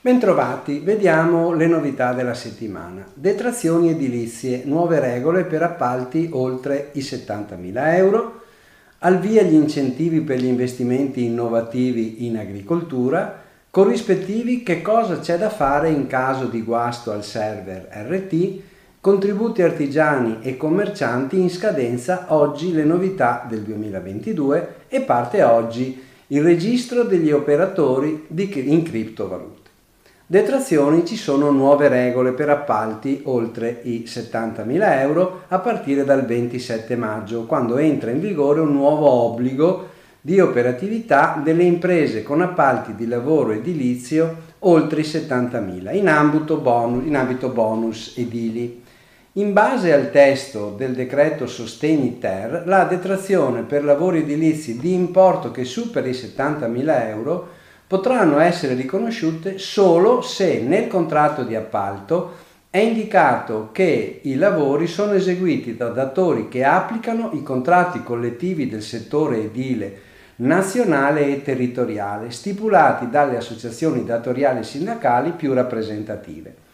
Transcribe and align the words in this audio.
Bentrovati, 0.00 0.80
vediamo 0.80 1.52
le 1.52 1.68
novità 1.68 2.12
della 2.12 2.34
settimana. 2.34 3.06
Detrazioni 3.14 3.90
edilizie, 3.90 4.62
nuove 4.64 4.98
regole 4.98 5.44
per 5.44 5.62
appalti 5.62 6.28
oltre 6.32 6.90
i 6.94 7.00
70.000 7.00 7.94
euro, 7.94 8.42
al 8.98 9.20
via 9.20 9.42
gli 9.42 9.54
incentivi 9.54 10.22
per 10.22 10.40
gli 10.40 10.46
investimenti 10.46 11.24
innovativi 11.24 12.26
in 12.26 12.36
agricoltura, 12.36 13.42
corrispettivi 13.70 14.64
che 14.64 14.82
cosa 14.82 15.20
c'è 15.20 15.38
da 15.38 15.50
fare 15.50 15.90
in 15.90 16.08
caso 16.08 16.46
di 16.46 16.62
guasto 16.62 17.12
al 17.12 17.22
server 17.22 17.88
RT, 17.92 18.60
contributi 19.06 19.62
artigiani 19.62 20.38
e 20.42 20.56
commercianti 20.56 21.38
in 21.38 21.48
scadenza 21.48 22.24
oggi 22.30 22.72
le 22.72 22.82
novità 22.82 23.46
del 23.48 23.60
2022 23.60 24.74
e 24.88 25.00
parte 25.02 25.44
oggi 25.44 26.02
il 26.26 26.42
registro 26.42 27.04
degli 27.04 27.30
operatori 27.30 28.26
in 28.26 28.82
criptovalute. 28.82 29.70
Detrazioni 30.26 31.06
ci 31.06 31.14
sono 31.14 31.52
nuove 31.52 31.86
regole 31.86 32.32
per 32.32 32.48
appalti 32.48 33.20
oltre 33.26 33.78
i 33.84 34.02
70.000 34.08 34.98
euro 34.98 35.42
a 35.46 35.60
partire 35.60 36.02
dal 36.02 36.26
27 36.26 36.96
maggio, 36.96 37.44
quando 37.44 37.76
entra 37.76 38.10
in 38.10 38.18
vigore 38.18 38.58
un 38.58 38.72
nuovo 38.72 39.08
obbligo 39.08 39.86
di 40.20 40.40
operatività 40.40 41.40
delle 41.44 41.62
imprese 41.62 42.24
con 42.24 42.40
appalti 42.40 42.96
di 42.96 43.06
lavoro 43.06 43.52
edilizio 43.52 44.34
oltre 44.58 45.02
i 45.02 45.04
70.000 45.04 45.94
in 45.94 46.08
ambito 46.08 46.56
bonus, 46.56 47.06
in 47.06 47.14
ambito 47.14 47.50
bonus 47.50 48.14
edili. 48.16 48.82
In 49.38 49.52
base 49.52 49.92
al 49.92 50.10
testo 50.10 50.72
del 50.74 50.94
decreto 50.94 51.46
Sostegni 51.46 52.18
Ter, 52.18 52.62
la 52.64 52.84
detrazione 52.84 53.64
per 53.64 53.84
lavori 53.84 54.20
edilizi 54.20 54.78
di 54.78 54.94
importo 54.94 55.50
che 55.50 55.64
superi 55.64 56.08
i 56.08 56.12
70.000 56.12 57.08
euro 57.08 57.48
potranno 57.86 58.38
essere 58.38 58.72
riconosciute 58.72 59.58
solo 59.58 60.22
se 60.22 60.62
nel 60.62 60.88
contratto 60.88 61.42
di 61.42 61.54
appalto 61.54 62.32
è 62.70 62.78
indicato 62.78 63.68
che 63.72 64.20
i 64.22 64.36
lavori 64.36 64.86
sono 64.86 65.12
eseguiti 65.12 65.76
da 65.76 65.88
datori 65.88 66.48
che 66.48 66.64
applicano 66.64 67.32
i 67.34 67.42
contratti 67.42 68.02
collettivi 68.02 68.70
del 68.70 68.82
settore 68.82 69.44
edile 69.44 70.00
nazionale 70.36 71.26
e 71.26 71.42
territoriale 71.42 72.30
stipulati 72.30 73.10
dalle 73.10 73.36
associazioni 73.36 74.02
datoriali 74.02 74.64
sindacali 74.64 75.32
più 75.32 75.52
rappresentative. 75.52 76.64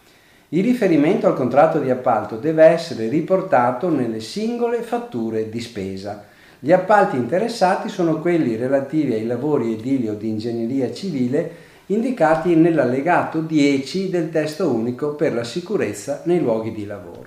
Il 0.49 0.63
riferimento 0.63 1.27
al 1.27 1.35
contratto 1.35 1.79
di 1.79 1.89
appalto 1.89 2.37
deve 2.37 2.65
essere 2.65 3.07
riportato 3.07 3.89
nelle 3.89 4.19
singole 4.19 4.81
fatture 4.81 5.49
di 5.49 5.59
spesa 5.59 6.31
gli 6.65 6.71
appalti 6.71 7.17
interessati 7.17 7.89
sono 7.89 8.21
quelli 8.21 8.55
relativi 8.55 9.11
ai 9.11 9.25
lavori 9.25 9.73
edili 9.73 10.07
o 10.07 10.13
di 10.13 10.29
ingegneria 10.29 10.93
civile 10.93 11.51
indicati 11.87 12.55
nell'allegato 12.55 13.41
10 13.41 14.09
del 14.09 14.29
testo 14.29 14.69
unico 14.69 15.09
per 15.15 15.33
la 15.33 15.43
sicurezza 15.43 16.21
nei 16.23 16.39
luoghi 16.39 16.71
di 16.71 16.85
lavoro. 16.85 17.25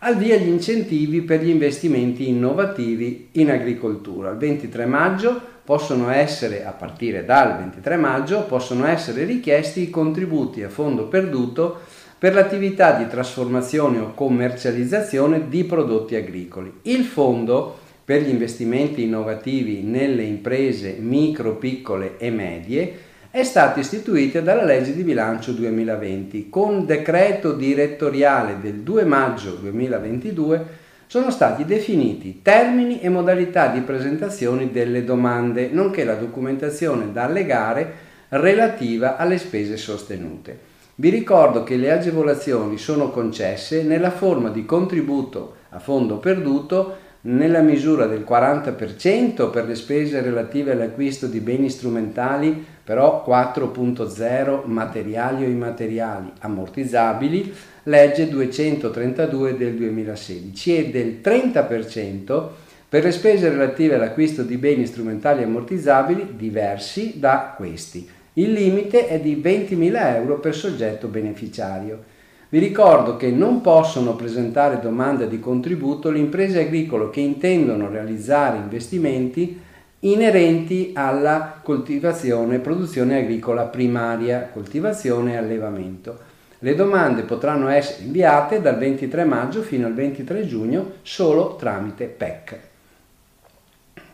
Al 0.00 0.16
via 0.16 0.34
gli 0.38 0.48
incentivi 0.48 1.20
per 1.20 1.40
gli 1.40 1.50
investimenti 1.50 2.28
innovativi 2.28 3.28
in 3.34 3.52
agricoltura. 3.52 4.30
Il 4.30 4.38
23 4.38 4.86
maggio 4.86 5.40
possono 5.62 6.10
essere, 6.10 6.64
a 6.64 6.72
partire 6.72 7.24
dal 7.24 7.58
23 7.58 7.96
maggio, 7.96 8.42
possono 8.42 8.86
essere 8.86 9.22
richiesti 9.22 9.82
i 9.82 9.90
contributi 9.90 10.64
a 10.64 10.68
fondo 10.68 11.06
perduto 11.06 11.82
per 12.22 12.34
l'attività 12.34 12.92
di 12.92 13.08
trasformazione 13.08 13.98
o 13.98 14.14
commercializzazione 14.14 15.48
di 15.48 15.64
prodotti 15.64 16.14
agricoli. 16.14 16.72
Il 16.82 17.02
fondo 17.02 17.76
per 18.04 18.22
gli 18.22 18.28
investimenti 18.28 19.02
innovativi 19.02 19.82
nelle 19.82 20.22
imprese 20.22 20.94
micro, 21.00 21.56
piccole 21.56 22.18
e 22.18 22.30
medie 22.30 22.94
è 23.28 23.42
stato 23.42 23.80
istituito 23.80 24.40
dalla 24.40 24.62
legge 24.62 24.94
di 24.94 25.02
bilancio 25.02 25.50
2020. 25.50 26.48
Con 26.48 26.86
decreto 26.86 27.54
direttoriale 27.54 28.58
del 28.60 28.82
2 28.82 29.04
maggio 29.04 29.54
2022 29.54 30.66
sono 31.08 31.28
stati 31.28 31.64
definiti 31.64 32.38
termini 32.40 33.00
e 33.00 33.08
modalità 33.08 33.66
di 33.66 33.80
presentazione 33.80 34.70
delle 34.70 35.02
domande, 35.02 35.70
nonché 35.72 36.04
la 36.04 36.14
documentazione 36.14 37.10
da 37.10 37.24
allegare 37.24 37.92
relativa 38.28 39.16
alle 39.16 39.38
spese 39.38 39.76
sostenute. 39.76 40.70
Vi 40.94 41.08
ricordo 41.08 41.62
che 41.62 41.76
le 41.76 41.90
agevolazioni 41.90 42.76
sono 42.76 43.10
concesse 43.10 43.82
nella 43.82 44.10
forma 44.10 44.50
di 44.50 44.66
contributo 44.66 45.54
a 45.70 45.78
fondo 45.78 46.18
perduto 46.18 46.96
nella 47.22 47.60
misura 47.60 48.06
del 48.06 48.26
40% 48.28 49.50
per 49.50 49.64
le 49.64 49.74
spese 49.74 50.20
relative 50.20 50.72
all'acquisto 50.72 51.28
di 51.28 51.40
beni 51.40 51.70
strumentali, 51.70 52.62
però 52.84 53.24
4.0 53.26 54.62
materiali 54.64 55.44
o 55.44 55.48
immateriali 55.48 56.30
ammortizzabili, 56.40 57.54
legge 57.84 58.28
232 58.28 59.56
del 59.56 59.74
2016 59.74 60.76
e 60.76 60.90
del 60.90 61.20
30% 61.22 62.48
per 62.86 63.04
le 63.04 63.12
spese 63.12 63.48
relative 63.48 63.94
all'acquisto 63.94 64.42
di 64.42 64.58
beni 64.58 64.84
strumentali 64.84 65.42
ammortizzabili 65.42 66.34
diversi 66.36 67.18
da 67.18 67.54
questi. 67.56 68.20
Il 68.34 68.52
limite 68.52 69.08
è 69.08 69.20
di 69.20 69.36
20.000 69.36 70.14
euro 70.16 70.38
per 70.38 70.54
soggetto 70.54 71.08
beneficiario. 71.08 72.02
Vi 72.48 72.58
ricordo 72.58 73.16
che 73.16 73.30
non 73.30 73.60
possono 73.60 74.14
presentare 74.14 74.80
domanda 74.80 75.26
di 75.26 75.40
contributo 75.40 76.10
le 76.10 76.18
imprese 76.18 76.60
agricole 76.60 77.10
che 77.10 77.20
intendono 77.20 77.88
realizzare 77.88 78.58
investimenti 78.58 79.60
inerenti 80.00 80.92
alla 80.94 81.60
coltivazione 81.62 82.56
e 82.56 82.60
produzione 82.60 83.18
agricola 83.18 83.64
primaria, 83.64 84.48
coltivazione 84.52 85.32
e 85.32 85.36
allevamento. 85.36 86.30
Le 86.58 86.74
domande 86.74 87.22
potranno 87.22 87.68
essere 87.68 88.04
inviate 88.04 88.60
dal 88.60 88.78
23 88.78 89.24
maggio 89.24 89.62
fino 89.62 89.86
al 89.86 89.94
23 89.94 90.46
giugno 90.46 90.92
solo 91.02 91.56
tramite 91.56 92.06
PEC. 92.06 92.58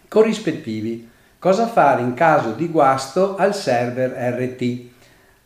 Corrispettivi. 0.09 1.09
Cosa 1.41 1.69
fare 1.69 2.03
in 2.03 2.15
caso 2.15 2.51
di 2.51 2.67
guasto 2.67 3.37
al 3.37 3.55
server 3.55 4.11
RT? 4.11 4.79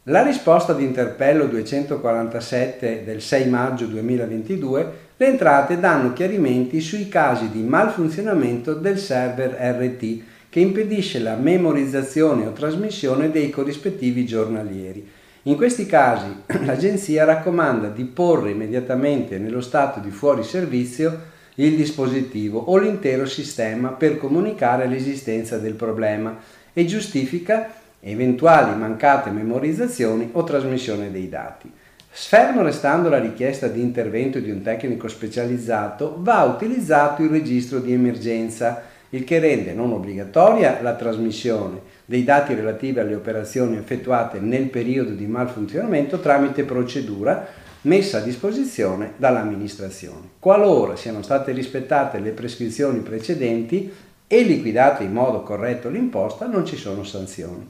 La 0.04 0.22
risposta 0.22 0.72
di 0.72 0.84
interpello 0.84 1.44
247 1.44 3.03
del 3.04 3.20
6 3.20 3.48
maggio 3.50 3.84
2022, 3.84 4.92
le 5.19 5.26
entrate 5.26 5.78
danno 5.78 6.14
chiarimenti 6.14 6.80
sui 6.80 7.08
casi 7.10 7.50
di 7.50 7.60
malfunzionamento 7.60 8.72
del 8.72 8.98
server 8.98 9.50
RT 9.50 10.22
che 10.48 10.60
impedisce 10.60 11.19
la 11.19 11.34
memorizzazione 11.34 12.47
o 12.47 12.53
trasmissione 12.53 13.30
dei 13.30 13.50
corrispettivi 13.50 14.24
giornalieri. 14.24 15.06
In 15.42 15.56
questi 15.56 15.84
casi 15.84 16.44
l'agenzia 16.64 17.26
raccomanda 17.26 17.88
di 17.88 18.04
porre 18.04 18.53
immediatamente 18.53 19.36
nello 19.36 19.60
stato 19.60 20.00
di 20.00 20.10
fuori 20.10 20.42
servizio 20.42 21.41
il 21.56 21.76
dispositivo 21.76 22.58
o 22.58 22.78
l'intero 22.78 23.26
sistema 23.26 23.88
per 23.88 24.16
comunicare 24.16 24.86
l'esistenza 24.86 25.58
del 25.58 25.74
problema 25.74 26.38
e 26.72 26.86
giustifica 26.86 27.72
eventuali 28.00 28.76
mancate 28.76 29.30
memorizzazioni 29.30 30.30
o 30.32 30.42
trasmissione 30.44 31.10
dei 31.10 31.28
dati. 31.28 31.70
Fermo 32.14 32.62
restando 32.62 33.08
la 33.08 33.18
richiesta 33.18 33.68
di 33.68 33.80
intervento 33.80 34.38
di 34.38 34.50
un 34.50 34.60
tecnico 34.60 35.08
specializzato, 35.08 36.16
va 36.18 36.42
utilizzato 36.42 37.22
il 37.22 37.30
registro 37.30 37.78
di 37.78 37.92
emergenza, 37.92 38.82
il 39.10 39.24
che 39.24 39.38
rende 39.38 39.72
non 39.72 39.92
obbligatoria 39.92 40.80
la 40.82 40.94
trasmissione 40.94 41.80
dei 42.04 42.24
dati 42.24 42.54
relativi 42.54 42.98
alle 42.98 43.14
operazioni 43.14 43.76
effettuate 43.76 44.41
nel 44.41 44.68
periodo 44.68 45.12
di 45.12 45.26
malfunzionamento 45.26 46.18
tramite 46.18 46.64
procedura 46.64 47.46
messa 47.82 48.19
a 48.19 48.22
disposizione 48.22 49.15
dall'amministrazione. 49.16 50.31
Qualora 50.38 50.97
siano 50.97 51.22
state 51.22 51.53
rispettate 51.53 52.19
le 52.19 52.31
prescrizioni 52.31 53.00
precedenti 53.00 53.92
e 54.27 54.42
liquidate 54.42 55.04
in 55.04 55.12
modo 55.12 55.42
corretto 55.42 55.89
l'imposta, 55.89 56.47
non 56.47 56.65
ci 56.65 56.77
sono 56.77 57.04
sanzioni. 57.04 57.68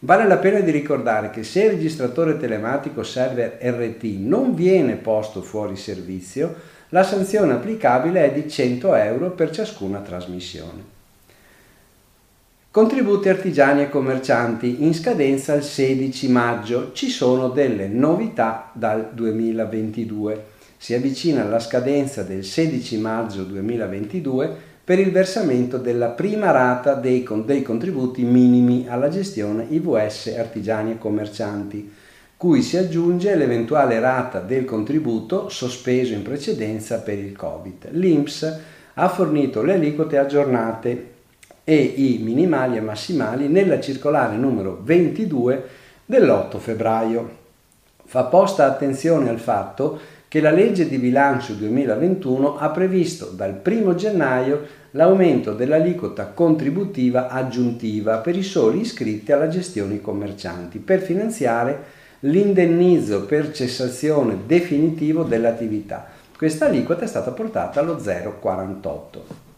Vale 0.00 0.26
la 0.26 0.38
pena 0.38 0.60
di 0.60 0.70
ricordare 0.70 1.30
che 1.30 1.44
se 1.44 1.64
il 1.64 1.70
registratore 1.72 2.38
telematico 2.38 3.02
server 3.02 3.58
RT 3.60 4.02
non 4.18 4.54
viene 4.54 4.96
posto 4.96 5.42
fuori 5.42 5.76
servizio, 5.76 6.54
la 6.88 7.02
sanzione 7.02 7.52
applicabile 7.52 8.24
è 8.24 8.32
di 8.32 8.48
100 8.48 8.94
euro 8.94 9.30
per 9.30 9.50
ciascuna 9.50 10.00
trasmissione. 10.00 10.98
Contributi 12.72 13.28
artigiani 13.28 13.82
e 13.82 13.88
commercianti 13.88 14.84
in 14.84 14.94
scadenza 14.94 15.54
il 15.54 15.64
16 15.64 16.28
maggio. 16.28 16.92
Ci 16.92 17.08
sono 17.08 17.48
delle 17.48 17.88
novità 17.88 18.70
dal 18.74 19.08
2022. 19.12 20.44
Si 20.76 20.94
avvicina 20.94 21.42
la 21.42 21.58
scadenza 21.58 22.22
del 22.22 22.44
16 22.44 22.96
maggio 22.98 23.42
2022 23.42 24.56
per 24.84 25.00
il 25.00 25.10
versamento 25.10 25.78
della 25.78 26.10
prima 26.10 26.52
rata 26.52 26.94
dei, 26.94 27.26
dei 27.44 27.64
contributi 27.64 28.22
minimi 28.22 28.86
alla 28.88 29.08
gestione 29.08 29.66
IVS 29.68 30.32
artigiani 30.38 30.92
e 30.92 30.98
commercianti, 30.98 31.92
cui 32.36 32.62
si 32.62 32.76
aggiunge 32.76 33.34
l'eventuale 33.34 33.98
rata 33.98 34.38
del 34.38 34.64
contributo 34.64 35.48
sospeso 35.48 36.12
in 36.12 36.22
precedenza 36.22 37.00
per 37.00 37.18
il 37.18 37.34
Covid. 37.34 37.88
L'INPS 37.90 38.60
ha 38.94 39.08
fornito 39.08 39.60
le 39.62 39.72
aliquote 39.72 40.18
aggiornate 40.18 41.09
e 41.70 41.76
i 41.76 42.18
minimali 42.20 42.76
e 42.76 42.80
massimali 42.80 43.46
nella 43.46 43.78
circolare 43.78 44.34
numero 44.34 44.80
22 44.82 45.64
dell'8 46.04 46.58
febbraio. 46.58 47.30
Fa 48.06 48.24
posta 48.24 48.64
attenzione 48.64 49.28
al 49.28 49.38
fatto 49.38 50.00
che 50.26 50.40
la 50.40 50.50
legge 50.50 50.88
di 50.88 50.98
bilancio 50.98 51.52
2021 51.52 52.58
ha 52.58 52.70
previsto 52.70 53.26
dal 53.26 53.60
1 53.64 53.94
gennaio 53.94 54.66
l'aumento 54.92 55.52
dell'aliquota 55.52 56.26
contributiva 56.26 57.28
aggiuntiva 57.28 58.16
per 58.16 58.36
i 58.36 58.42
soli 58.42 58.80
iscritti 58.80 59.30
alla 59.30 59.46
gestione 59.46 60.00
commercianti 60.00 60.80
per 60.80 61.00
finanziare 61.00 61.84
l'indennizzo 62.20 63.26
per 63.26 63.52
cessazione 63.52 64.38
definitivo 64.44 65.22
dell'attività. 65.22 66.04
Questa 66.36 66.66
aliquota 66.66 67.04
è 67.04 67.06
stata 67.06 67.30
portata 67.30 67.78
allo 67.78 67.94
0,48. 67.94 69.49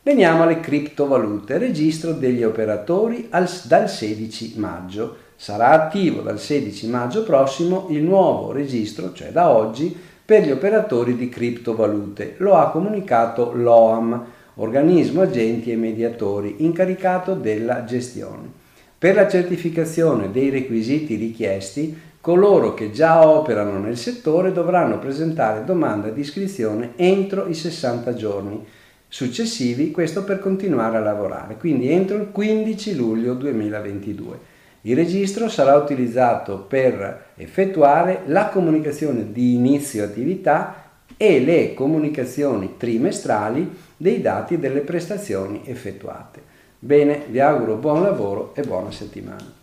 Veniamo 0.00 0.44
alle 0.44 0.60
criptovalute, 0.60 1.58
registro 1.58 2.12
degli 2.12 2.44
operatori 2.44 3.26
al, 3.30 3.50
dal 3.64 3.90
16 3.90 4.54
maggio. 4.56 5.16
Sarà 5.34 5.70
attivo 5.70 6.20
dal 6.22 6.38
16 6.38 6.88
maggio 6.88 7.24
prossimo 7.24 7.88
il 7.90 8.02
nuovo 8.02 8.52
registro, 8.52 9.12
cioè 9.12 9.30
da 9.30 9.50
oggi, 9.50 9.94
per 10.24 10.44
gli 10.44 10.52
operatori 10.52 11.16
di 11.16 11.28
criptovalute. 11.28 12.36
Lo 12.38 12.54
ha 12.54 12.70
comunicato 12.70 13.52
l'OAM, 13.52 14.24
organismo 14.54 15.22
agenti 15.22 15.72
e 15.72 15.76
mediatori, 15.76 16.56
incaricato 16.58 17.34
della 17.34 17.84
gestione. 17.84 18.50
Per 18.96 19.14
la 19.14 19.28
certificazione 19.28 20.30
dei 20.30 20.50
requisiti 20.50 21.16
richiesti, 21.16 21.96
coloro 22.20 22.72
che 22.72 22.92
già 22.92 23.26
operano 23.26 23.78
nel 23.78 23.96
settore 23.96 24.52
dovranno 24.52 24.98
presentare 24.98 25.64
domanda 25.64 26.08
di 26.08 26.20
iscrizione 26.20 26.92
entro 26.96 27.46
i 27.46 27.54
60 27.54 28.14
giorni 28.14 28.64
successivi, 29.08 29.90
questo 29.90 30.22
per 30.22 30.38
continuare 30.38 30.98
a 30.98 31.00
lavorare, 31.00 31.56
quindi 31.56 31.90
entro 31.90 32.16
il 32.16 32.28
15 32.30 32.94
luglio 32.94 33.34
2022. 33.34 34.56
Il 34.82 34.94
registro 34.94 35.48
sarà 35.48 35.74
utilizzato 35.74 36.58
per 36.58 37.30
effettuare 37.36 38.22
la 38.26 38.48
comunicazione 38.48 39.32
di 39.32 39.54
inizio 39.54 40.04
attività 40.04 40.84
e 41.16 41.40
le 41.40 41.74
comunicazioni 41.74 42.74
trimestrali 42.76 43.68
dei 43.96 44.20
dati 44.20 44.58
delle 44.58 44.80
prestazioni 44.80 45.62
effettuate. 45.64 46.40
Bene, 46.78 47.24
vi 47.28 47.40
auguro 47.40 47.74
buon 47.74 48.02
lavoro 48.02 48.54
e 48.54 48.62
buona 48.62 48.92
settimana. 48.92 49.57